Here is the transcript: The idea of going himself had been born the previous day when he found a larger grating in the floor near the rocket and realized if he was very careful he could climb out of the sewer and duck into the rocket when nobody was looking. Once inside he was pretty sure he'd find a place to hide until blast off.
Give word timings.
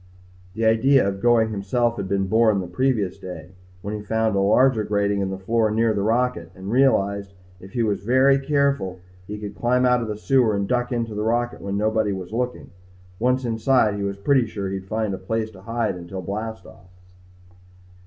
The 0.55 0.65
idea 0.65 1.07
of 1.07 1.21
going 1.21 1.49
himself 1.51 1.97
had 1.97 2.07
been 2.09 2.25
born 2.25 2.59
the 2.59 2.65
previous 2.65 3.19
day 3.19 3.51
when 3.83 3.93
he 3.93 4.01
found 4.01 4.35
a 4.35 4.39
larger 4.39 4.83
grating 4.83 5.21
in 5.21 5.29
the 5.29 5.37
floor 5.37 5.69
near 5.69 5.93
the 5.93 6.01
rocket 6.01 6.51
and 6.55 6.71
realized 6.71 7.33
if 7.59 7.73
he 7.73 7.83
was 7.83 8.01
very 8.01 8.39
careful 8.39 8.97
he 9.27 9.37
could 9.37 9.53
climb 9.53 9.85
out 9.85 10.01
of 10.01 10.07
the 10.07 10.17
sewer 10.17 10.55
and 10.55 10.67
duck 10.67 10.91
into 10.91 11.13
the 11.13 11.21
rocket 11.21 11.61
when 11.61 11.77
nobody 11.77 12.13
was 12.13 12.33
looking. 12.33 12.71
Once 13.19 13.45
inside 13.45 13.93
he 13.93 14.01
was 14.03 14.17
pretty 14.17 14.47
sure 14.47 14.69
he'd 14.71 14.87
find 14.87 15.13
a 15.13 15.19
place 15.19 15.51
to 15.51 15.61
hide 15.61 15.93
until 15.95 16.23
blast 16.23 16.65
off. 16.65 16.89